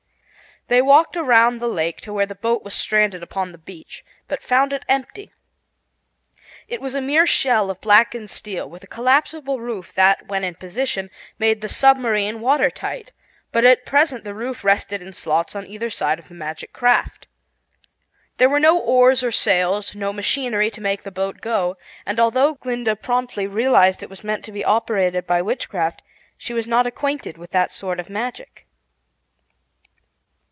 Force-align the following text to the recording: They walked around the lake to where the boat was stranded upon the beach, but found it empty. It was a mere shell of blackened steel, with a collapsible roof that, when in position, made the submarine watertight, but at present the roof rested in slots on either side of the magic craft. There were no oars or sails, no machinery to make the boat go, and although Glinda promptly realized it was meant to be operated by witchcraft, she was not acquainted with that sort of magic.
They 0.67 0.81
walked 0.81 1.17
around 1.17 1.59
the 1.59 1.67
lake 1.67 1.99
to 2.01 2.13
where 2.13 2.27
the 2.27 2.33
boat 2.35 2.63
was 2.63 2.73
stranded 2.73 3.21
upon 3.21 3.51
the 3.51 3.57
beach, 3.57 4.05
but 4.29 4.41
found 4.41 4.71
it 4.71 4.85
empty. 4.87 5.33
It 6.69 6.79
was 6.79 6.95
a 6.95 7.01
mere 7.01 7.27
shell 7.27 7.69
of 7.69 7.81
blackened 7.81 8.29
steel, 8.29 8.69
with 8.69 8.81
a 8.81 8.87
collapsible 8.87 9.59
roof 9.59 9.93
that, 9.95 10.27
when 10.29 10.45
in 10.45 10.55
position, 10.55 11.09
made 11.37 11.59
the 11.59 11.67
submarine 11.67 12.39
watertight, 12.39 13.11
but 13.51 13.65
at 13.65 13.85
present 13.85 14.23
the 14.23 14.33
roof 14.35 14.63
rested 14.63 15.01
in 15.01 15.11
slots 15.11 15.57
on 15.57 15.67
either 15.67 15.89
side 15.89 16.19
of 16.19 16.29
the 16.29 16.33
magic 16.35 16.71
craft. 16.71 17.27
There 18.37 18.47
were 18.47 18.59
no 18.59 18.77
oars 18.79 19.23
or 19.23 19.31
sails, 19.31 19.93
no 19.93 20.13
machinery 20.13 20.71
to 20.71 20.79
make 20.79 21.03
the 21.03 21.11
boat 21.11 21.41
go, 21.41 21.75
and 22.05 22.17
although 22.17 22.53
Glinda 22.53 22.95
promptly 22.95 23.45
realized 23.45 24.03
it 24.03 24.09
was 24.09 24.23
meant 24.23 24.45
to 24.45 24.53
be 24.53 24.63
operated 24.63 25.27
by 25.27 25.41
witchcraft, 25.41 26.01
she 26.37 26.53
was 26.53 26.65
not 26.67 26.87
acquainted 26.87 27.37
with 27.37 27.51
that 27.51 27.71
sort 27.71 27.99
of 27.99 28.09
magic. 28.09 28.67